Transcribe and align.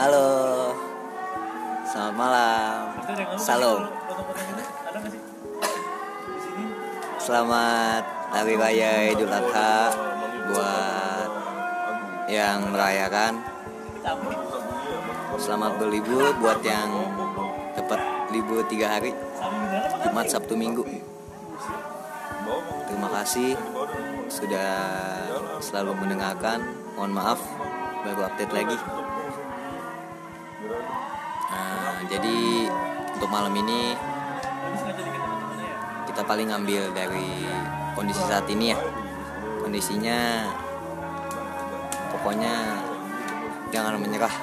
Halo. 0.00 0.72
Selamat 1.84 2.14
malam. 2.16 2.80
Salam. 3.36 3.84
Selamat 7.20 8.04
Hari 8.32 8.56
Raya 8.56 9.12
Idul 9.12 9.28
Adha 9.28 9.92
buat 10.48 11.30
yang 12.32 12.72
merayakan. 12.72 13.44
Selamat 15.36 15.76
berlibur 15.76 16.32
buat 16.40 16.64
yang 16.64 16.96
dapat 17.76 18.00
libur 18.32 18.64
tiga 18.72 18.96
hari 18.96 19.12
Jumat 20.00 20.32
Sabtu 20.32 20.56
Minggu. 20.56 20.80
Terima 22.88 23.08
kasih 23.20 23.52
sudah 24.32 24.72
selalu 25.60 25.92
mendengarkan. 25.92 26.64
Mohon 26.96 27.12
maaf 27.20 27.40
baru 28.00 28.32
update 28.32 28.56
lagi. 28.56 28.80
Nah, 31.50 31.99
jadi 32.10 32.66
untuk 33.14 33.30
malam 33.30 33.54
ini 33.54 33.94
kita 36.10 36.26
paling 36.26 36.50
ngambil 36.50 36.90
dari 36.90 37.46
kondisi 37.94 38.18
saat 38.26 38.44
ini 38.50 38.74
ya. 38.74 38.78
Kondisinya 39.62 40.50
pokoknya 42.10 42.82
jangan 43.70 43.94
menyerah. 44.02 44.34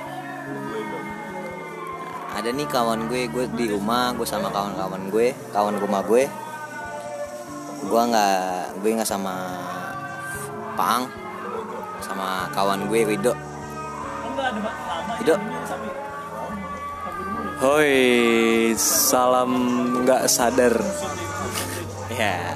Ada 2.38 2.54
nih 2.56 2.70
kawan 2.72 3.12
gue, 3.12 3.28
gue 3.28 3.46
di 3.52 3.66
rumah, 3.68 4.16
gue 4.16 4.24
sama 4.24 4.48
kawan-kawan 4.48 5.12
gue, 5.12 5.36
kawan 5.52 5.76
rumah 5.76 6.00
gue. 6.08 6.30
Gue 7.84 8.02
nggak, 8.08 8.80
gue 8.80 8.90
nggak 8.96 9.10
sama 9.10 9.36
Pang, 10.80 11.10
sama 12.00 12.48
kawan 12.56 12.88
gue 12.88 13.00
Rido. 13.04 13.34
Rido, 15.20 15.36
Hoi, 17.58 18.70
salam 18.78 19.50
nggak 20.06 20.30
sadar. 20.30 20.78
Ya, 22.14 22.54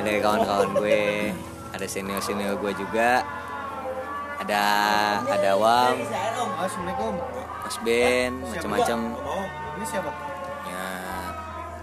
ada 0.00 0.08
kawan-kawan 0.24 0.80
gue, 0.80 1.36
ada 1.76 1.84
senior-senior 1.84 2.56
gue 2.56 2.72
juga, 2.72 3.20
ada 4.40 4.64
ada 5.28 5.50
Wam, 5.60 6.00
Assalamualaikum. 6.56 7.20
Mas 7.60 7.76
Ben, 7.84 8.32
macam-macam. 8.48 8.98
Ini 9.76 9.84
siapa? 9.84 10.10
Ya, 10.64 10.84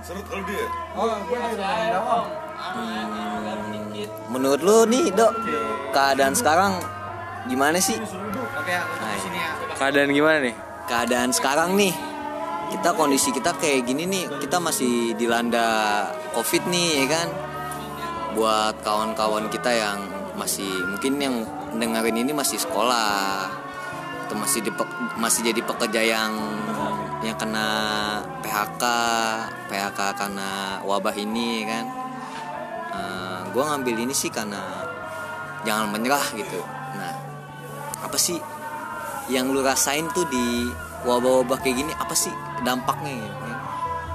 Serut 0.02 0.26
kalau 0.26 0.44
dia. 0.50 0.66
Oh, 0.98 1.14
gue 1.30 1.38
dari 1.38 1.88
Dawang. 1.94 2.26
menurut 4.34 4.62
lu 4.66 4.90
nih 4.90 5.14
dok, 5.14 5.30
keadaan 5.94 6.34
sekarang 6.34 6.81
gimana 7.46 7.78
sih? 7.78 8.02
Oke, 8.02 8.73
aku 8.73 8.94
sini 9.22 9.38
ya. 9.38 9.52
Keadaan 9.78 10.09
gimana 10.09 10.38
nih? 10.42 10.56
Keadaan 10.86 11.30
sekarang 11.34 11.73
nih, 11.78 11.94
kita 12.71 12.89
kondisi 12.97 13.30
kita 13.30 13.53
kayak 13.58 13.85
gini 13.85 14.09
nih, 14.09 14.25
kita 14.41 14.58
masih 14.58 15.13
dilanda 15.19 15.67
covid 16.33 16.63
nih, 16.69 17.05
ya 17.05 17.07
kan? 17.11 17.27
Buat 18.35 18.81
kawan-kawan 18.83 19.47
kita 19.49 19.72
yang 19.72 19.99
masih 20.35 20.67
mungkin 20.67 21.13
yang 21.19 21.35
dengerin 21.75 22.27
ini 22.27 22.31
masih 22.35 22.59
sekolah 22.59 23.47
atau 24.27 24.35
masih 24.35 24.66
di 24.66 24.72
masih 25.16 25.53
jadi 25.53 25.61
pekerja 25.63 26.02
yang 26.03 26.33
yang 27.23 27.38
kena 27.39 27.67
PHK 28.44 28.83
PHK 29.72 30.00
karena 30.19 30.83
wabah 30.83 31.16
ini 31.16 31.63
ya 31.63 31.66
kan 31.72 31.85
gue 33.55 33.63
ngambil 33.63 33.95
ini 34.03 34.11
sih 34.11 34.27
karena 34.27 34.59
jangan 35.63 35.88
menyerah 35.88 36.27
gitu 36.35 36.59
nah 37.00 37.16
apa 38.03 38.19
sih 38.19 38.35
yang 39.31 39.47
lu 39.55 39.63
rasain 39.63 40.11
tuh 40.11 40.27
di 40.27 40.67
wabah-wabah 41.05 41.57
kayak 41.61 41.75
gini 41.79 41.93
apa 41.95 42.11
sih 42.11 42.33
dampaknya 42.66 43.13
ya? 43.21 43.31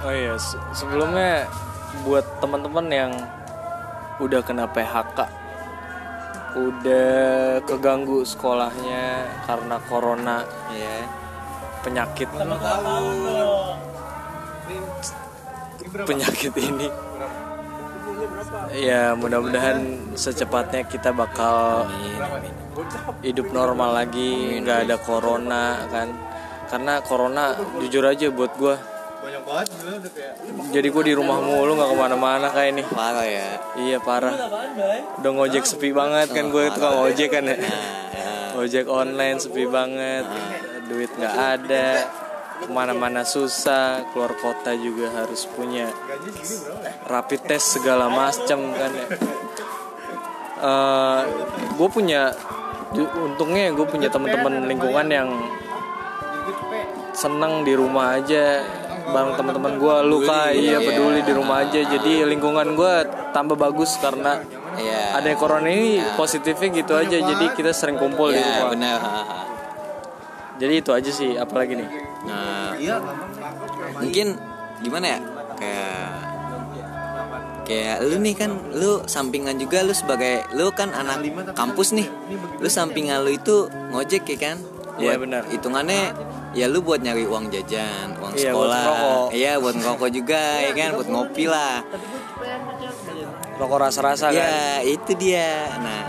Oh 0.00 0.12
iya, 0.12 0.34
se- 0.36 0.60
sebelumnya 0.72 1.44
buat 2.02 2.24
teman-teman 2.40 2.86
yang 2.88 3.12
udah 4.18 4.40
kena 4.42 4.64
PHK, 4.68 5.18
udah 6.56 7.20
keganggu 7.64 8.24
sekolahnya 8.24 9.24
karena 9.44 9.76
corona 9.86 10.44
ya 10.72 10.96
penyakit 11.80 12.28
penyakit 16.04 16.52
ini. 16.56 16.88
Ya 18.70 19.12
mudah-mudahan 19.16 19.78
secepatnya 20.14 20.84
kita 20.86 21.10
bakal 21.10 21.88
hidup 23.20 23.50
normal 23.50 23.96
lagi 23.96 24.60
nggak 24.62 24.88
ada 24.88 24.96
corona 25.00 25.84
kan 25.90 26.08
karena 26.70 27.02
corona 27.02 27.58
jujur 27.82 28.06
aja 28.06 28.30
buat 28.30 28.54
gua. 28.54 28.78
Banyak 29.20 29.42
banget 29.44 29.66
dulu 29.76 30.00
udah 30.00 30.12
kayak 30.16 30.34
jadi 30.72 30.88
gue 30.88 31.02
di 31.12 31.14
rumah 31.18 31.44
mulu 31.44 31.76
nggak 31.76 31.90
ke 31.92 31.96
mana-mana 31.98 32.46
kayak 32.48 32.72
ini. 32.72 32.82
Parah 32.88 33.26
ya. 33.28 33.60
Iya 33.76 33.98
parah. 34.00 34.32
Udah 35.20 35.30
ngojek 35.36 35.68
sepi 35.68 35.92
banget 35.92 36.32
kan 36.32 36.48
gue 36.48 36.64
tukang 36.72 37.04
ojek 37.04 37.28
kan 37.28 37.44
ya. 37.44 37.58
Nah, 37.58 37.68
ya. 38.16 38.56
ojek 38.56 38.88
online 38.88 39.36
sepi 39.36 39.68
banget. 39.68 40.24
Duit 40.88 41.12
nggak 41.20 41.36
ada. 41.36 42.08
Ke 42.64 42.66
mana-mana 42.72 43.20
susah. 43.20 44.08
Keluar 44.16 44.32
kota 44.40 44.72
juga 44.72 45.12
harus 45.12 45.44
punya 45.52 45.92
rapid 47.04 47.44
test 47.44 47.76
segala 47.76 48.08
macam 48.08 48.72
kan 48.72 48.92
ya. 48.96 49.06
Gue 51.76 51.88
punya 51.92 52.32
untungnya 52.96 53.68
gue 53.76 53.84
punya 53.84 54.08
teman-teman 54.08 54.64
lingkungan 54.64 55.06
yang 55.12 55.28
seneng 57.20 57.68
di 57.68 57.76
rumah 57.76 58.16
aja. 58.16 58.64
Bareng 59.10 59.36
teman-teman 59.36 59.76
gue 59.76 59.94
lu 60.08 60.18
kak. 60.24 60.56
Iya 60.56 60.80
peduli 60.80 61.20
di 61.20 61.32
rumah 61.36 61.68
aja. 61.68 61.80
Jadi 61.84 62.24
lingkungan 62.24 62.72
gue 62.72 62.94
tambah 63.36 63.60
bagus 63.60 64.00
karena 64.00 64.40
Iya. 64.80 65.18
ada 65.20 65.30
corona 65.36 65.68
ini 65.68 66.00
positifnya 66.16 66.72
gitu 66.72 66.96
aja. 66.96 67.20
Jadi 67.20 67.44
kita 67.52 67.76
sering 67.76 68.00
kumpul 68.00 68.32
di 68.32 68.40
ya 68.40 68.70
rumah. 68.70 68.96
ha. 68.96 69.20
jadi 70.56 70.80
itu 70.80 70.90
aja 70.92 71.10
sih 71.10 71.36
apalagi 71.36 71.76
nih? 71.76 71.88
Nah 72.28 72.76
iya 72.78 72.96
mungkin 73.98 74.36
gimana 74.80 75.06
ya? 75.16 75.18
Kayak 75.58 76.08
kayak 77.66 77.96
lu 78.02 78.16
nih 78.22 78.34
kan 78.38 78.50
lu 78.76 78.92
sampingan 79.04 79.56
juga 79.58 79.82
lu 79.82 79.92
sebagai 79.92 80.46
lu 80.54 80.70
kan 80.72 80.94
anak 80.94 81.20
kampus 81.52 81.92
nih. 81.92 82.08
Lu 82.62 82.68
sampingan 82.70 83.26
lu 83.26 83.34
itu 83.34 83.66
ngojek 83.90 84.24
ya 84.36 84.38
kan? 84.38 84.58
Iya, 85.00 85.16
benar. 85.16 85.48
hitungannya 85.48 86.12
ya 86.50 86.66
lu 86.66 86.82
buat 86.82 86.98
nyari 86.98 87.24
uang 87.26 87.46
jajan 87.48 88.18
uang 88.18 88.34
Iya, 88.34 88.50
sekolah. 88.50 88.84
iya 89.30 89.52
buat 89.56 89.74
ngerokok 89.78 90.10
juga 90.10 90.42
ya 90.58 90.72
kan? 90.74 90.90
Buat 90.98 91.08
ngopi 91.08 91.44
lah. 91.46 91.86
Rokok 93.60 93.78
rasa-rasa 93.78 94.32
kan? 94.32 94.40
ya 94.40 94.80
itu 94.82 95.12
dia. 95.14 95.68
Nah 95.78 96.00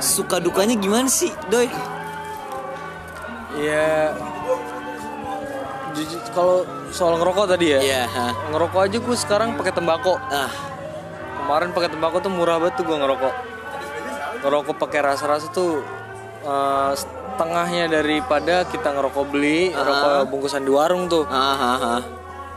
suka 0.00 0.40
dukanya 0.40 0.74
gimana 0.74 1.06
sih 1.06 1.30
doi? 1.52 1.68
Iya 3.60 4.16
jujur 5.90 6.20
kalau 6.32 6.62
soal 6.94 7.18
ngerokok 7.18 7.50
tadi 7.50 7.74
ya 7.74 7.80
iya 7.82 8.02
ha. 8.06 8.30
ngerokok 8.54 8.80
aja 8.86 8.98
gue 9.02 9.16
sekarang 9.18 9.58
pakai 9.58 9.74
tembakau. 9.74 10.16
Ah. 10.30 10.50
Kemarin 11.40 11.74
pakai 11.74 11.90
tembakau 11.90 12.18
tuh 12.22 12.30
murah 12.30 12.62
banget 12.62 12.78
tuh 12.78 12.84
gue 12.86 12.96
ngerokok. 12.96 13.34
Ngerokok 14.40 14.74
pakai 14.78 15.00
rasa-rasa 15.02 15.46
tuh 15.50 15.82
eh, 16.42 16.90
setengahnya 17.40 17.88
daripada 17.88 18.68
kita 18.68 18.92
ngerokok 18.92 19.24
beli 19.32 19.72
ngerokok 19.72 20.28
bungkusan 20.28 20.60
di 20.60 20.68
warung 20.76 21.08
tuh. 21.08 21.24
Ah 21.24 22.04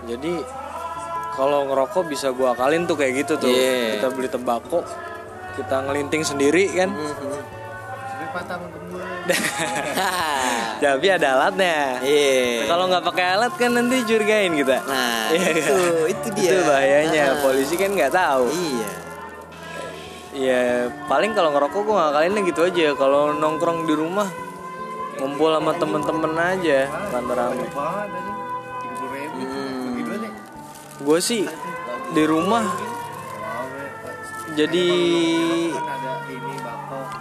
jadi 0.04 0.44
kalau 1.40 1.72
ngerokok 1.72 2.04
bisa 2.12 2.36
gue 2.36 2.44
akalin 2.44 2.84
tuh 2.84 3.00
kayak 3.00 3.24
gitu 3.24 3.40
tuh. 3.40 3.48
Iya. 3.48 3.96
kita 3.96 4.08
beli 4.12 4.28
tembakau 4.28 4.84
kita 5.56 5.88
ngelinting 5.88 6.28
sendiri 6.28 6.68
kan? 6.76 6.92
Gue. 6.92 7.40
tapi 10.84 11.08
ada 11.16 11.28
alatnya. 11.40 12.04
Iya 12.04 12.68
kalau 12.68 12.92
nggak 12.92 13.08
pakai 13.08 13.26
alat 13.40 13.56
kan 13.56 13.72
nanti 13.72 14.04
curigain 14.04 14.52
kita. 14.52 14.84
Nah 14.84 15.32
Iya, 15.40 15.64
itu 15.64 15.78
itu 16.12 16.28
dia. 16.36 16.52
Itu 16.52 16.68
bahayanya. 16.68 17.24
Ah. 17.24 17.40
polisi 17.40 17.80
kan 17.80 17.96
nggak 17.96 18.12
tahu. 18.12 18.52
Iya. 18.52 18.92
Ya 20.36 20.64
paling 21.08 21.32
kalau 21.32 21.56
ngerokok 21.56 21.82
gue 21.88 21.96
ngakalinnya 21.96 22.42
gitu 22.52 22.68
aja. 22.68 22.92
Kalau 23.00 23.32
nongkrong 23.32 23.88
di 23.88 23.96
rumah 23.96 24.28
ngumpul 25.20 25.50
sama 25.54 25.72
temen-temen 25.78 26.34
aja 26.38 26.80
rame-rame 27.14 27.66
ribu. 29.14 29.42
Hmm. 29.42 30.04
Gue 31.04 31.20
sih 31.20 31.44
di 32.14 32.24
rumah. 32.26 32.66
Jadi 34.54 34.90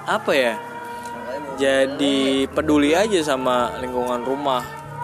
apa 0.04 0.32
ya? 0.36 0.54
Jadi 1.56 2.48
peduli 2.50 2.92
aja 2.92 3.20
sama 3.24 3.76
lingkungan 3.80 4.20
rumah. 4.24 4.62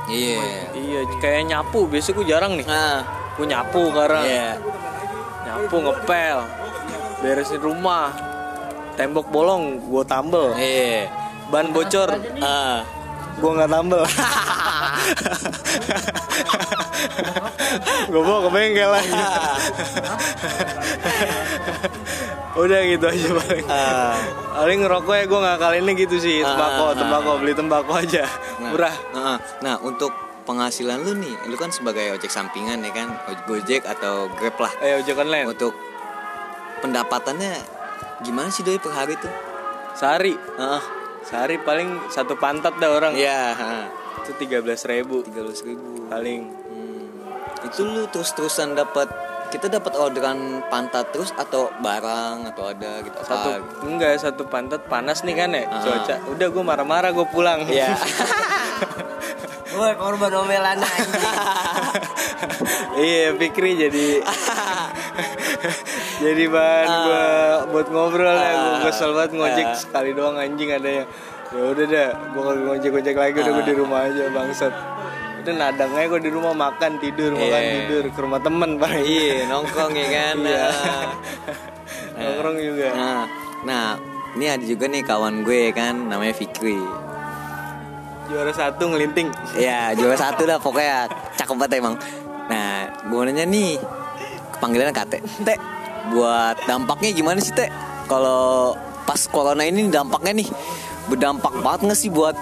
Iya. 0.09 0.73
Iya 0.73 1.01
kayak 1.21 1.49
nyapu. 1.49 1.89
Biasanya 1.89 2.15
gue 2.17 2.27
jarang 2.29 2.53
nih. 2.57 2.67
Nah 2.69 3.05
gue 3.37 3.47
nyapu 3.49 3.83
sekarang. 3.93 4.25
Iya. 4.25 4.51
Nyapu 5.49 5.77
ngepel. 5.85 6.39
Beresin 7.25 7.61
rumah. 7.61 8.13
Tembok 8.99 9.31
bolong 9.31 9.79
gue 9.79 10.03
tambel. 10.05 10.53
Iya 10.59 11.28
ban 11.49 11.71
bocor. 11.71 12.09
Ah. 12.39 12.85
Gue 13.39 13.51
nggak 13.55 13.71
tambel 13.71 14.03
gue 18.09 18.19
bawa 18.19 18.41
ke 18.43 18.51
bengkel 18.51 18.91
lagi 18.91 19.15
udah 22.59 22.81
gitu 22.85 23.07
aja 23.07 23.29
paling 23.31 23.67
Ah. 23.71 24.19
paling. 24.57 24.79
Ngerokok 24.83 25.15
ya 25.15 25.25
gue 25.25 25.39
nggak 25.39 25.59
kali 25.59 25.77
ini 25.79 25.93
gitu 25.97 26.17
sih. 26.19 26.43
Tembakau 26.43 26.85
Ah, 26.85 26.91
ah, 26.91 26.97
tembakau 26.97 27.35
beli 27.39 27.55
tembakau 27.55 27.95
aja. 27.95 28.27
Nah, 28.59 28.71
murah. 28.75 28.97
Nah, 29.15 29.37
nah, 29.63 29.77
untuk 29.79 30.11
penghasilan 30.43 30.99
lu 30.99 31.15
nih, 31.15 31.47
lu 31.47 31.55
kan 31.55 31.71
sebagai 31.71 32.11
ojek 32.11 32.27
sampingan 32.27 32.83
ya 32.83 32.91
kan, 32.91 33.15
oj- 33.29 33.45
Gojek 33.47 33.87
atau 33.87 34.27
Grab 34.35 34.59
lah. 34.59 34.73
eh 34.81 34.99
ojek 34.99 35.15
online. 35.15 35.47
Untuk 35.47 35.71
pendapatannya 36.81 37.55
gimana 38.21 38.51
sih 38.51 38.67
doi 38.67 38.77
per 38.77 38.91
hari 38.91 39.15
tuh? 39.15 39.31
sehari. 39.95 40.35
Heeh. 40.35 40.83
Sehari 41.21 41.59
paling 41.59 42.09
satu 42.09 42.35
pantat 42.35 42.77
dah 42.77 42.91
orang 42.91 43.13
Iya, 43.13 43.53
heeh. 43.53 43.85
itu 44.21 44.31
tiga 44.39 44.59
belas 44.59 44.85
ribu 44.85 45.21
tiga 45.21 45.41
ribu. 45.41 46.07
paling 46.07 46.41
Hmm. 46.65 47.07
Itu 47.65 47.83
lu 47.83 48.07
terus-terusan 48.07 48.73
dapat 48.73 49.09
kita 49.49 49.67
dapat 49.67 49.97
orderan 49.97 50.39
pantat 50.67 51.09
terus 51.09 51.33
atau 51.33 51.73
barang 51.75 52.45
atau 52.47 52.69
ada 52.69 53.01
gitu 53.01 53.17
satu 53.19 53.49
apa? 53.51 53.81
enggak 53.83 54.15
satu 54.19 54.45
pantat 54.45 54.85
panas 54.85 55.23
nih 55.23 55.35
kan 55.35 55.51
ya 55.51 55.65
Ah. 55.65 55.81
cuaca 55.81 56.15
udah 56.29 56.47
gue 56.47 56.63
marah-marah 56.63 57.11
gue 57.11 57.27
pulang 57.27 57.65
Iya. 57.65 57.97
Gue 59.69 59.95
korban 59.95 60.33
omelan 60.35 60.81
iya 62.99 63.31
Fikri 63.33 63.79
jadi 63.79 64.19
jadi 66.19 66.45
bahan 66.47 66.89
gua 67.01 67.25
buat 67.69 67.87
ngobrol 67.89 68.35
ya 68.35 68.53
gue 68.53 68.77
kesel 68.85 69.11
banget 69.13 69.33
ngojek 69.35 69.65
Ah. 69.65 69.77
sekali 69.77 70.11
doang 70.13 70.35
anjing 70.35 70.71
ada 70.71 70.91
yang 70.95 71.07
ya 71.49 71.63
udah 71.65 71.87
dah 71.87 72.09
gue 72.27 72.43
kalau 72.43 72.61
ngojek 72.67 72.91
ngojek 72.91 73.17
lagi 73.17 73.37
udah 73.37 73.53
gue 73.55 73.65
di 73.65 73.75
rumah 73.75 74.01
aja 74.05 74.25
bangsat 74.29 74.73
udah 75.39 75.53
nadang 75.55 75.93
aja 75.93 76.07
gue 76.09 76.21
di 76.21 76.31
rumah 76.31 76.53
makan 76.53 76.93
tidur 76.99 77.31
makan 77.33 77.47
Iya. 77.57 77.73
tidur 77.79 78.05
ke 78.07 78.19
rumah 78.19 78.39
temen 78.39 78.71
paling 78.77 79.01
Iya, 79.01 79.47
nongkrong 79.47 79.93
ya 79.93 80.07
kan. 80.09 80.37
Iya. 80.45 80.67
Nongkrong 82.19 82.57
juga 82.59 82.87
Nah, 82.93 83.23
nah, 83.63 83.87
ini 84.35 84.45
ada 84.47 84.65
juga 84.65 84.85
nih 84.87 85.03
kawan 85.03 85.41
gue 85.41 85.71
kan 85.71 85.95
namanya 86.05 86.35
Fikri. 86.35 86.83
juara 88.27 88.53
satu 88.53 88.93
ngelinting 88.93 89.33
Ya 89.57 89.95
juara 89.95 90.13
satu 90.15 90.45
dah 90.45 90.59
pokoknya 90.59 91.07
cakep 91.33 91.57
banget 91.57 91.81
emang. 91.81 91.97
Nah 92.45 92.69
gue 93.01 93.21
nanya 93.25 93.47
nih 93.47 93.81
panggilannya 94.59 94.93
kate. 94.93 95.25
Teh 95.41 95.57
buat 96.13 96.57
dampaknya 96.65 97.11
gimana 97.15 97.39
sih 97.41 97.53
teh? 97.53 97.69
Kalau 98.09 98.77
pas 99.05 99.21
corona 99.29 99.65
ini 99.65 99.89
dampaknya 99.89 100.45
nih 100.45 100.49
berdampak 101.09 101.55
banget 101.65 101.81
nggak 101.89 101.99
sih 101.99 102.11
buat 102.13 102.37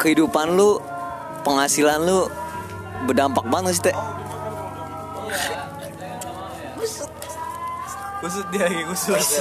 kehidupan 0.00 0.56
lu, 0.56 0.80
penghasilan 1.44 2.00
lu 2.04 2.28
berdampak 3.08 3.44
banget 3.48 3.64
nggak 3.72 3.76
sih 3.76 3.86
teh? 3.88 3.96
kusut 8.20 8.46
dia 8.52 8.68
lagi 8.68 8.84
khusus 8.84 9.26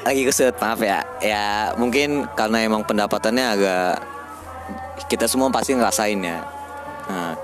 Lagi 0.00 0.24
kesut 0.24 0.56
maaf 0.56 0.80
ya. 0.80 1.04
Ya 1.20 1.76
mungkin 1.76 2.24
karena 2.32 2.64
emang 2.64 2.82
pendapatannya 2.88 3.44
agak 3.52 4.00
kita 5.12 5.28
semua 5.28 5.52
pasti 5.52 5.76
ngerasain 5.76 6.16
ya. 6.24 6.40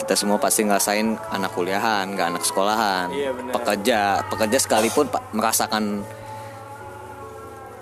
Kita 0.06 0.14
semua 0.14 0.38
pasti 0.38 0.62
ngerasain 0.62 1.18
anak 1.34 1.50
kuliahan, 1.50 2.14
nggak 2.14 2.30
anak 2.30 2.46
sekolahan, 2.46 3.10
Iya, 3.10 3.34
pekerja, 3.50 4.22
pekerja 4.30 4.58
sekalipun 4.62 5.10
pak 5.10 5.34
merasakan 5.34 6.06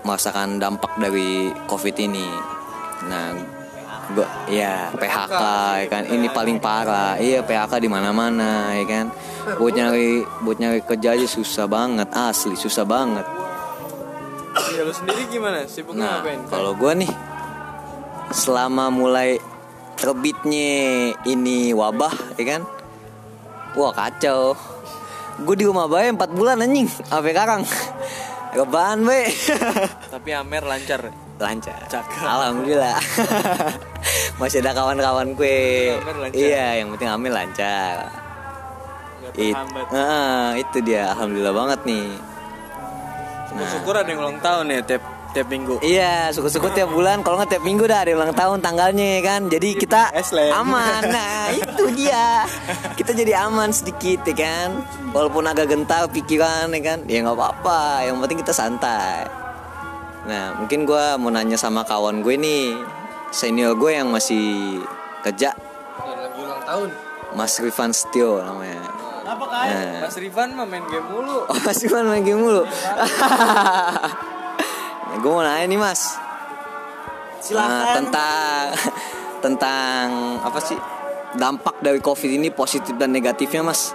merasakan 0.09 0.57
dampak 0.57 0.97
dari 0.97 1.53
covid 1.69 1.93
ini. 2.01 2.25
Nah, 3.13 3.37
gua 4.17 4.25
ya 4.49 4.89
PHK 4.97 5.43
ya 5.85 5.87
kan, 5.93 6.03
ini 6.09 6.33
paling 6.33 6.57
parah. 6.65 7.21
Iya 7.21 7.45
PHK 7.45 7.77
di 7.85 7.93
mana-mana 7.93 8.73
ya 8.73 8.89
kan. 8.89 9.07
Buat 9.61 9.73
nyari 9.77 10.25
buat 10.49 10.57
nyari 10.57 10.81
kerja 10.81 11.21
aja 11.21 11.29
susah 11.29 11.69
banget, 11.69 12.09
asli 12.09 12.57
susah 12.57 12.89
banget. 12.89 13.29
ya 14.73 14.81
lu 14.81 14.97
sendiri 14.97 15.29
gimana 15.29 15.69
sibuk 15.69 15.93
Nah, 15.93 16.25
ngapain 16.25 16.41
kalau 16.49 16.73
gue 16.73 17.05
nih 17.05 17.13
selama 18.33 18.89
mulai 18.89 19.37
terbitnya 20.05 21.17
ini 21.25 21.73
wabah, 21.73 22.37
ya 22.37 22.45
kan? 22.45 22.63
Wah 23.73 23.89
kacau. 23.97 24.53
Gue 25.41 25.57
di 25.57 25.65
rumah 25.65 25.89
bayi 25.89 26.13
4 26.13 26.21
bulan 26.37 26.61
anjing, 26.61 26.85
sampai 27.09 27.33
sekarang. 27.33 27.65
Rebahan 28.61 29.01
be. 29.03 29.33
tapi 30.15 30.31
Amer 30.31 30.63
lancar 30.63 31.09
Lancar. 31.41 31.81
Cakep. 31.91 32.23
Alhamdulillah. 32.23 32.95
Masih 34.41 34.63
ada 34.63 34.71
kawan-kawan 34.77 35.35
gue. 35.35 35.99
Amer. 35.99 36.31
Iya, 36.31 36.85
yang 36.85 36.95
penting 36.95 37.11
Amir 37.11 37.33
lancar. 37.35 38.13
It. 39.35 39.57
Ah, 39.91 40.55
itu 40.55 40.85
dia, 40.85 41.11
alhamdulillah 41.17 41.57
banget 41.57 41.81
nih. 41.89 42.07
syukur 43.73 43.97
ada 43.97 44.07
yang 44.07 44.21
ulang 44.23 44.39
tahun 44.43 44.67
ya 44.69 44.81
tiap 44.85 45.14
tiap 45.35 45.49
minggu 45.49 45.75
Iya, 45.81 46.31
syukur-syukur 46.31 46.71
tiap 46.71 46.89
bulan 46.89 47.21
kalau 47.21 47.37
nggak 47.37 47.51
tiap 47.51 47.63
minggu 47.63 47.85
dah 47.85 48.01
ada 48.01 48.15
ulang 48.15 48.31
tahun 48.33 48.59
tanggalnya 48.61 49.19
ya 49.19 49.23
kan. 49.23 49.41
Jadi 49.47 49.69
kita 49.75 50.15
aman. 50.61 51.03
Nah, 51.05 51.51
itu 51.51 51.85
dia. 51.93 52.47
Kita 52.95 53.11
jadi 53.11 53.43
aman 53.43 53.69
sedikit 53.69 54.23
ya 54.25 54.35
kan. 54.35 54.69
Walaupun 55.11 55.45
agak 55.45 55.69
gentar 55.69 56.07
pikiran 56.09 56.71
ya 56.71 56.81
kan. 56.81 56.99
Ya 57.05 57.21
nggak 57.21 57.35
apa-apa, 57.35 57.81
yang 58.03 58.17
penting 58.19 58.39
kita 58.39 58.55
santai. 58.55 59.27
Nah, 60.25 60.57
mungkin 60.57 60.83
gua 60.85 61.19
mau 61.19 61.29
nanya 61.29 61.55
sama 61.55 61.83
kawan 61.83 62.23
gue 62.23 62.35
nih. 62.35 62.79
Senior 63.29 63.75
gue 63.75 63.91
yang 63.93 64.09
masih 64.09 64.79
kerja, 65.21 65.51
yang 65.99 66.21
lagi 66.23 66.39
ulang 66.39 66.63
tahun 66.63 66.89
Mas 67.35 67.59
Rifan 67.59 67.91
Setio 67.91 68.39
namanya. 68.39 68.79
apa 69.25 69.45
kan 69.45 69.67
Nah. 69.67 70.07
Mas 70.07 70.15
Rifan 70.15 70.55
mah 70.55 70.63
main 70.63 70.87
game 70.87 71.03
mulu 71.03 71.43
Oh, 71.43 71.59
Mas 71.61 71.83
Rifan 71.83 72.07
main 72.07 72.23
game 72.23 72.39
mulu. 72.39 72.63
nah, 75.15 75.23
gue 75.23 75.31
mau 75.31 75.47
nanya 75.47 75.67
nih, 75.71 75.79
Mas. 75.79 76.19
Nah, 77.55 77.95
tentang 77.95 78.65
tentang 79.45 80.05
apa 80.41 80.59
sih 80.59 80.79
dampak 81.37 81.79
dari 81.85 82.01
covid 82.01 82.31
ini 82.41 82.49
positif 82.49 82.97
dan 82.97 83.13
negatifnya 83.13 83.61
mas 83.61 83.93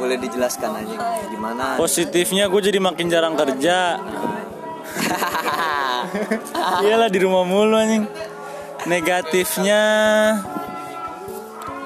boleh 0.00 0.16
dijelaskan 0.16 0.80
aja 0.80 0.96
gimana 1.28 1.76
Positifnya 1.76 2.48
gue 2.48 2.60
jadi 2.64 2.80
makin 2.80 3.06
jarang 3.12 3.36
kerja. 3.36 4.00
Iyalah 6.84 7.12
di 7.12 7.18
rumah 7.20 7.44
mulu 7.44 7.76
anjing. 7.76 8.08
Negatifnya 8.88 9.82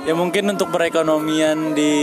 ya 0.06 0.14
mungkin 0.14 0.54
untuk 0.54 0.70
perekonomian 0.70 1.74
di 1.74 1.94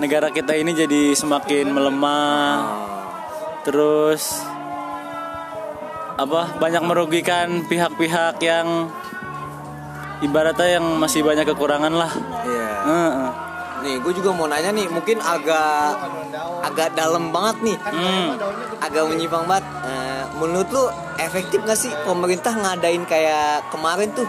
negara 0.00 0.32
kita 0.32 0.56
ini 0.56 0.74
jadi 0.74 1.12
semakin 1.14 1.70
melemah. 1.70 2.91
Terus 3.62 4.42
apa 6.12 6.54
banyak 6.56 6.82
merugikan 6.82 7.64
pihak-pihak 7.64 8.36
yang 8.38 8.90
ibaratnya 10.20 10.78
yang 10.78 10.86
masih 10.96 11.22
banyak 11.22 11.46
kekurangan 11.46 11.92
lah. 11.92 12.12
Iya. 12.42 12.70
Heeh. 12.82 13.30
nih 13.82 13.98
gue 13.98 14.14
juga 14.14 14.30
mau 14.30 14.46
nanya 14.46 14.70
nih 14.70 14.86
mungkin 14.86 15.18
agak 15.18 15.98
agak 16.62 16.94
dalam 16.94 17.34
banget 17.34 17.66
nih 17.66 17.78
Hmm. 17.82 18.38
agak 18.78 19.10
menyimpang 19.10 19.42
banget 19.42 19.66
Eh, 19.82 20.22
menurut 20.38 20.70
lu 20.70 20.86
efektif 21.18 21.58
gak 21.66 21.74
sih 21.74 21.90
pemerintah 22.06 22.54
ngadain 22.54 23.02
kayak 23.02 23.66
kemarin 23.74 24.14
tuh 24.14 24.22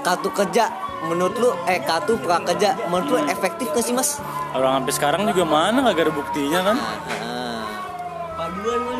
kartu 0.00 0.32
kerja 0.32 0.72
menurut 1.04 1.36
lu 1.36 1.52
eh 1.68 1.84
kartu 1.84 2.16
prakerja 2.16 2.88
menurut 2.88 3.08
lu 3.12 3.18
efektif 3.28 3.68
gak 3.70 3.84
sih 3.84 3.92
mas 3.92 4.24
Orang 4.56 4.80
sampai 4.80 4.92
sekarang 4.96 5.28
juga 5.28 5.44
mana 5.44 5.84
nggak 5.84 6.00
ada 6.00 6.08
buktinya 6.08 6.60
kan? 6.64 6.76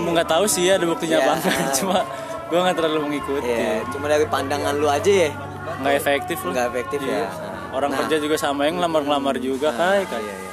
Nggak 0.06 0.28
tahu 0.28 0.44
sih 0.44 0.68
ada 0.68 0.84
buktinya 0.84 1.16
Iya. 1.16 1.24
apa 1.24 1.32
enggak. 1.38 1.72
Cuma 1.74 1.98
gue 2.44 2.58
nggak 2.60 2.76
terlalu 2.76 2.98
mengikuti. 3.02 3.48
Iya, 3.48 3.80
cuma 3.88 4.06
dari 4.06 4.26
pandangan 4.26 4.74
lu 4.74 4.86
aja 4.86 5.12
ya 5.26 5.30
Nggak 5.76 5.94
efektif 5.96 6.38
loh. 6.40 6.52
nggak 6.52 6.66
efektif 6.68 7.00
ya. 7.00 7.12
Iya. 7.14 7.26
Orang 7.70 7.90
Nah. 7.90 7.98
kerja 8.00 8.16
juga 8.18 8.36
sama 8.36 8.64
yang 8.64 8.78
ngelamar-ngelamar 8.78 9.36
juga 9.38 9.68
kai 9.70 10.04
kai. 10.04 10.20
Iya, 10.20 10.34
iya. 10.36 10.52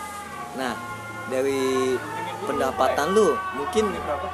Nah, 0.53 0.73
dari 1.27 1.95
pendapatan 2.41 3.13
lu 3.13 3.29
mungkin 3.53 3.85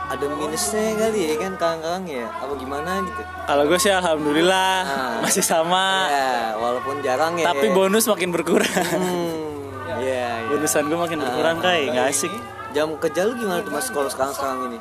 ada 0.07 0.25
minusnya 0.31 0.95
kali 0.97 1.27
ya 1.27 1.35
kan 1.37 1.51
kawan-kawan 1.53 2.03
ya 2.07 2.23
apa 2.31 2.53
gimana 2.55 3.03
gitu 3.03 3.19
Kalau 3.43 3.63
gue 3.63 3.75
sih 3.77 3.91
alhamdulillah 3.91 4.73
Ah. 4.79 5.19
masih 5.19 5.43
sama. 5.43 6.07
ya 6.07 6.55
walaupun 6.55 7.03
jarang 7.03 7.35
ya 7.35 7.45
Tapi 7.45 7.67
bonus 7.69 8.07
makin 8.07 8.31
berkurang. 8.31 8.63
hmm, 8.71 9.99
iya, 9.99 10.39
iya. 10.39 10.47
Bonusan 10.47 10.87
gue 10.87 10.95
makin 10.95 11.19
berkurang 11.19 11.59
kai, 11.59 11.89
nggak 11.89 12.07
asik. 12.07 12.31
jam 12.69 12.95
kerja 12.95 13.23
lu 13.23 13.35
gimana 13.35 13.59
tuh 13.59 13.71
mas 13.71 13.87
kalau 13.89 14.07
sekarang 14.07 14.31
sekarang 14.31 14.57
ini 14.67 14.77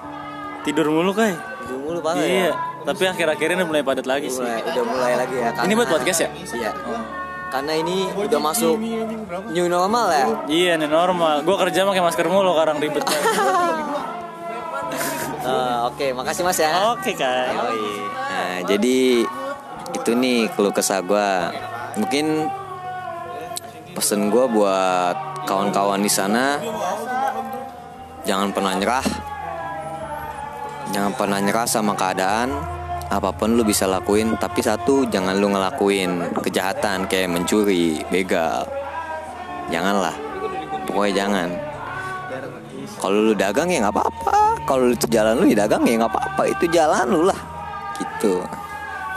Tidur 0.66 0.90
mulu 0.90 1.14
kai. 1.14 1.32
Udah 1.32 1.78
mulu 1.78 1.98
parah 2.02 2.20
Iya. 2.20 2.50
ya 2.50 2.52
Tapi 2.82 3.02
akhir-akhir 3.06 3.48
ini 3.52 3.62
mulai 3.62 3.82
padat 3.82 4.04
lagi 4.04 4.26
sih. 4.26 4.38
mulai, 4.38 4.62
udah 4.62 4.84
mulai 4.84 5.12
lagi 5.16 5.36
ya 5.36 5.50
Ini 5.58 5.72
buat 5.74 5.88
podcast 5.88 6.20
ya? 6.20 6.28
iya 6.52 6.70
karena 7.46 7.78
ini 7.78 8.10
udah 8.10 8.40
masuk 8.42 8.74
new 9.48 9.66
normal 9.66 10.06
ya 10.10 10.26
Iya 10.44 10.72
nih 10.76 10.90
normal. 10.90 11.40
Gue 11.40 11.56
kerja 11.56 11.86
pakai 11.86 12.02
masker 12.02 12.26
mulu, 12.26 12.52
sekarang 12.52 12.76
ribet 12.82 13.00
banget. 13.00 13.32
Eh, 15.46 15.76
Oke, 15.86 16.10
makasih 16.10 16.42
Mas 16.42 16.58
ya. 16.58 16.90
Oke 16.90 17.14
kan. 17.14 17.54
Yoi. 17.54 18.02
Nah, 18.10 18.56
jadi 18.66 19.22
itu 19.94 20.10
nih 20.10 20.50
keluh 20.50 20.74
kesah 20.74 20.98
gue. 20.98 21.30
Mungkin 21.96 22.50
pesen 23.94 24.26
gue 24.26 24.44
buat 24.50 25.14
kawan-kawan 25.46 26.02
di 26.02 26.10
sana 26.10 26.58
jangan 28.26 28.50
pernah 28.50 28.74
nyerah. 28.74 29.06
Jangan 30.94 31.12
pernah 31.14 31.38
nyerah 31.42 31.66
sama 31.66 31.96
keadaan. 31.98 32.52
Apa 33.06 33.30
pun 33.30 33.54
lu 33.54 33.62
bisa 33.62 33.86
lakuin, 33.86 34.34
tapi 34.34 34.66
satu 34.66 35.06
jangan 35.06 35.38
lu 35.38 35.54
ngelakuin 35.54 36.42
kejahatan 36.42 37.06
kayak 37.06 37.30
mencuri, 37.30 38.02
begal. 38.10 38.66
Janganlah. 39.70 40.14
Pokoknya 40.90 41.12
jangan. 41.14 41.48
Kalau 42.98 43.30
lu 43.30 43.34
dagang 43.34 43.70
ya 43.70 43.86
nggak 43.86 43.94
apa-apa. 43.94 44.38
Kalau 44.66 44.90
itu 44.90 45.06
jalan 45.06 45.38
lu 45.38 45.46
ya 45.46 45.66
dagang 45.66 45.86
ya 45.86 46.02
nggak 46.02 46.12
apa-apa. 46.12 46.42
Itu 46.50 46.64
jalan 46.70 47.06
lu 47.06 47.22
lah. 47.30 47.40
Gitu. 47.98 48.42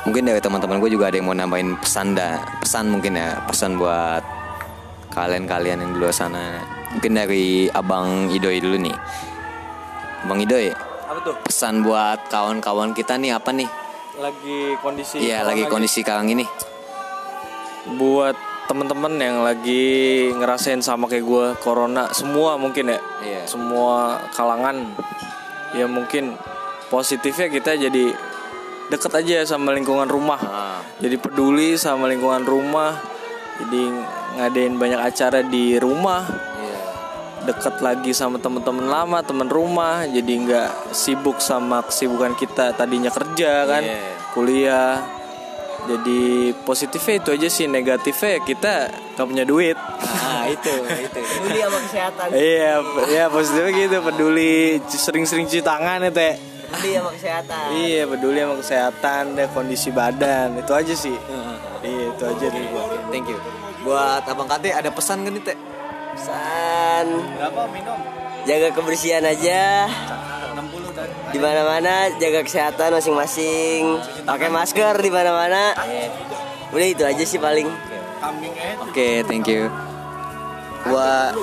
Mungkin 0.05 0.23
dari 0.29 0.41
teman-teman 0.41 0.77
gue 0.77 0.89
juga 0.93 1.09
ada 1.09 1.17
yang 1.17 1.25
mau 1.25 1.37
nambahin 1.37 1.73
pesan 1.81 2.13
dah. 2.13 2.37
Pesan 2.61 2.93
mungkin 2.93 3.17
ya. 3.17 3.41
Pesan 3.49 3.77
buat 3.77 4.21
kalian-kalian 5.13 5.81
yang 5.81 5.91
di 5.93 5.97
luar 5.97 6.13
sana. 6.13 6.61
Mungkin 6.93 7.13
dari 7.17 7.69
Abang 7.73 8.29
Idoy 8.29 8.61
dulu 8.61 8.77
nih. 8.77 8.97
Bang 10.27 10.41
Idoy, 10.43 10.73
Apa 11.09 11.19
tuh? 11.19 11.35
pesan 11.41 11.81
buat 11.81 12.29
kawan-kawan 12.29 12.93
kita 12.93 13.17
nih 13.17 13.33
apa 13.33 13.49
nih? 13.49 13.65
Lagi 14.15 14.77
kondisi 14.77 15.17
Iya, 15.19 15.41
lagi 15.41 15.65
kondisi 15.65 16.01
sekarang 16.01 16.29
ini. 16.29 16.45
buat 17.89 18.37
temen-temen 18.69 19.17
yang 19.17 19.41
lagi 19.41 19.89
ngerasain 20.29 20.77
sama 20.77 21.09
kayak 21.09 21.25
gue 21.25 21.45
corona 21.57 22.13
semua 22.13 22.53
mungkin 22.53 22.93
ya 22.93 22.99
Iya. 23.19 23.41
semua 23.49 24.21
kalangan 24.29 24.93
ya 25.73 25.89
mungkin 25.89 26.37
positifnya 26.85 27.49
kita 27.49 27.73
jadi 27.79 28.13
deket 28.87 29.09
aja 29.15 29.37
sama 29.47 29.73
lingkungan 29.73 30.05
rumah 30.05 30.37
Ah. 30.37 30.77
jadi 31.01 31.17
peduli 31.17 31.81
sama 31.81 32.05
lingkungan 32.05 32.45
rumah 32.45 32.93
jadi 33.57 34.05
ngadain 34.37 34.77
banyak 34.77 35.01
acara 35.01 35.41
di 35.41 35.73
rumah 35.75 36.29
Iya. 37.49 37.55
deket 37.55 37.75
lagi 37.79 38.11
sama 38.11 38.37
temen-temen 38.37 38.85
lama 38.85 39.19
temen 39.19 39.47
rumah 39.47 40.05
jadi 40.05 40.33
nggak 40.39 40.69
sibuk 40.91 41.37
sama 41.39 41.81
kesibukan 41.81 42.33
kita 42.33 42.71
tadinya 42.71 43.09
kerja 43.09 43.65
kan 43.65 43.81
Iya. 43.81 43.97
kuliah 44.31 45.01
jadi 45.81 46.21
positifnya 46.61 47.15
itu 47.17 47.29
aja 47.31 47.47
sih 47.47 47.65
negatifnya 47.65 48.29
ya 48.31 48.41
kita 48.43 48.73
nggak 49.15 49.27
punya 49.27 49.43
duit 49.43 49.77
Ah, 50.21 50.45
itu, 50.45 50.69
itu. 50.69 51.19
Peduli 51.39 51.59
sama 51.59 51.79
kesehatan. 51.81 52.25
iya 52.31 52.71
ya 53.09 53.23
positifnya 53.27 53.71
gitu 53.73 53.97
peduli 53.99 54.53
sering-sering 54.85 55.45
cuci 55.45 55.61
tangan 55.61 55.99
ya 56.01 56.11
teh 56.11 56.33
Peduli 56.69 56.93
sama 56.93 57.09
kesehatan. 57.11 57.65
iya 57.73 58.01
peduli 58.05 58.37
sama 58.37 58.55
kesehatan 58.55 59.21
deh 59.33 59.47
kondisi 59.49 59.89
badan 59.89 60.53
itu 60.55 60.71
aja 60.71 60.93
sih 60.93 61.17
iya 61.81 62.03
itu 62.07 62.23
aja 62.23 62.45
deh 62.45 62.63
gua 62.67 62.83
Thank 63.09 63.27
you. 63.27 63.39
Buat 63.79 64.27
Abang 64.27 64.45
Kate 64.45 64.69
ada 64.69 64.91
pesan 64.91 65.23
kan 65.23 65.31
nih, 65.31 65.41
Teh? 65.41 65.57
Pesan 66.09 67.05
Berapa 67.37 67.61
minum? 67.69 67.97
jaga 68.49 68.69
kebersihan 68.73 69.21
aja. 69.29 69.85
60 70.57 70.97
dan 70.97 71.07
Di 71.29 71.37
mana-mana 71.37 72.09
jaga 72.17 72.41
kesehatan 72.41 72.97
masing-masing. 72.97 74.01
Pakai 74.25 74.49
masker 74.49 74.95
di 74.97 75.11
mana-mana. 75.13 75.77
Udah 76.73 76.87
itu 76.87 77.03
aja 77.05 77.23
sih 77.25 77.37
paling. 77.37 77.69
Oke, 78.89 79.21
thank 79.29 79.45
you. 79.45 79.69
Buat 80.89 81.37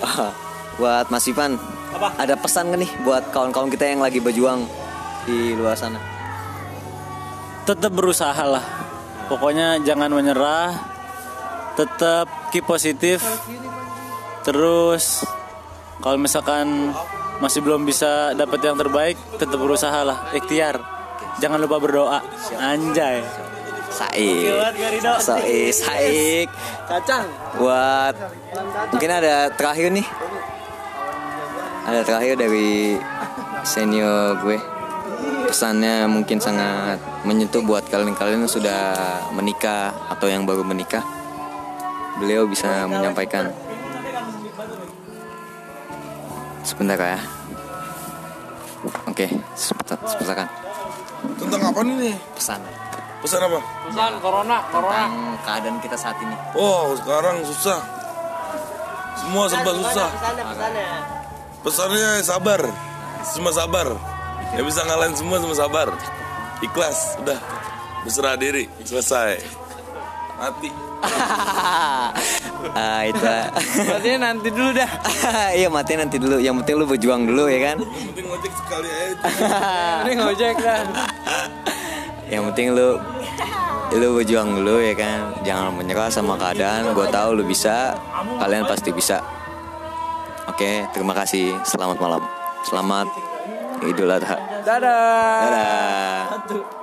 buat 0.80 1.06
Mas 1.12 1.28
Ivan, 1.28 1.60
ada 2.16 2.34
pesan 2.40 2.72
gak 2.72 2.80
nih 2.80 2.90
buat 3.04 3.28
kawan-kawan 3.28 3.68
kita 3.68 3.84
yang 3.92 4.00
lagi 4.00 4.24
berjuang 4.24 4.64
di 5.28 5.52
luar 5.52 5.76
sana? 5.76 6.00
Tetap 7.68 7.92
berusaha 7.92 8.40
lah. 8.48 8.64
Pokoknya 9.28 9.84
jangan 9.84 10.08
menyerah. 10.08 10.72
Tetap 11.76 12.39
keep 12.50 12.66
positif. 12.66 13.22
Terus 14.44 15.22
kalau 16.00 16.16
misalkan 16.18 16.92
masih 17.40 17.64
belum 17.64 17.88
bisa 17.88 18.36
dapat 18.36 18.60
yang 18.60 18.76
terbaik, 18.76 19.16
tetap 19.38 19.56
berusaha 19.56 20.04
lah. 20.04 20.28
Ikhtiar. 20.36 20.80
Jangan 21.40 21.62
lupa 21.62 21.80
berdoa. 21.80 22.20
Anjay. 22.58 23.24
Saik. 23.90 24.54
Saik, 25.18 25.74
Saik. 25.74 26.48
kacang 26.86 27.26
Buat 27.58 28.14
mungkin 28.94 29.10
ada 29.10 29.50
terakhir 29.50 29.90
nih. 29.90 30.06
Ada 31.90 32.00
terakhir 32.06 32.34
dari 32.38 32.96
senior 33.66 34.38
gue. 34.40 34.58
Pesannya 35.50 36.06
mungkin 36.06 36.38
sangat 36.38 37.02
menyentuh 37.26 37.60
buat 37.66 37.82
kalian-kalian 37.90 38.46
yang 38.46 38.52
sudah 38.52 38.94
menikah 39.34 39.92
atau 40.08 40.30
yang 40.30 40.46
baru 40.46 40.62
menikah. 40.62 41.02
Beliau 42.18 42.48
bisa 42.50 42.88
menyampaikan. 42.90 43.52
Sebentar 46.66 46.98
ya. 46.98 47.20
Oke, 49.06 49.28
sebentar, 49.54 49.96
sebentar 50.08 50.34
kan. 50.44 50.48
Tentang 51.36 51.62
apa 51.68 51.80
nih? 51.84 52.16
Pesan 52.32 52.60
Pesan 53.20 53.44
apa? 53.44 53.60
pesan 53.84 54.16
corona 54.24 54.64
corona 54.72 55.04
tentang 55.04 55.36
keadaan 55.44 55.76
kita 55.84 55.96
saat 56.00 56.16
ini. 56.24 56.32
Oh, 56.56 56.96
sekarang 56.96 57.44
susah. 57.44 57.80
Semua 59.20 59.44
serba 59.52 59.72
susah. 59.76 60.08
Pesannya, 61.60 62.10
sabar. 62.24 62.60
Cuma 63.36 63.52
sabar. 63.52 63.92
Ya 64.56 64.64
bisa 64.64 64.80
ngalahin 64.88 65.12
semua 65.12 65.36
cuma 65.36 65.52
sabar. 65.52 65.92
Ikhlas, 66.64 67.20
udah. 67.20 67.36
Berserah 68.08 68.40
diri, 68.40 68.64
selesai. 68.80 69.36
Mati. 70.40 70.89
ah 72.76 73.00
itu. 73.08 73.24
berarti 73.88 74.10
nanti 74.20 74.48
dulu 74.52 74.70
dah 74.76 74.90
iya 75.58 75.68
mati 75.72 75.96
nanti 75.96 76.16
dulu. 76.20 76.36
Yang 76.38 76.54
penting 76.64 76.74
lu 76.76 76.84
berjuang 76.88 77.22
dulu 77.24 77.44
ya 77.48 77.60
kan. 77.72 77.78
Yang 77.80 78.06
penting 78.12 78.26
ngojek 78.28 78.52
sekali 78.52 78.88
aja. 78.88 79.14
ini 80.06 80.14
ngojek 80.20 80.56
dah 80.60 80.80
Yang 82.30 82.42
penting 82.52 82.66
lu 82.76 82.88
lu 83.90 84.08
berjuang 84.20 84.48
dulu 84.60 84.74
ya 84.80 84.94
kan. 84.94 85.18
Jangan 85.42 85.70
menyerah 85.74 86.10
sama 86.12 86.36
keadaan. 86.36 86.94
Gue 86.94 87.06
tahu 87.08 87.40
lu 87.40 87.42
bisa. 87.48 87.96
Kalian 88.38 88.64
pasti 88.68 88.90
bisa. 88.94 89.18
Oke, 90.46 90.84
terima 90.92 91.14
kasih. 91.14 91.56
Selamat 91.64 91.98
malam. 91.98 92.22
Selamat 92.66 93.08
Idul 93.80 94.12
Adha. 94.12 94.36
dadah 94.60 95.40
Dadah. 95.48 96.79